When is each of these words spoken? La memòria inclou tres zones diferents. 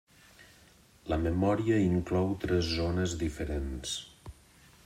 La 1.13 1.19
memòria 1.25 1.77
inclou 1.89 2.33
tres 2.47 2.73
zones 2.81 3.17
diferents. 3.23 3.97